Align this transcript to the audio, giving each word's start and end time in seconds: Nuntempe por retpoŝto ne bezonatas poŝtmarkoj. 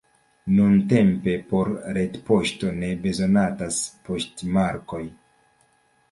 Nuntempe 0.51 1.33
por 1.49 1.67
retpoŝto 1.97 2.71
ne 2.77 2.89
bezonatas 3.03 3.77
poŝtmarkoj. 4.09 5.03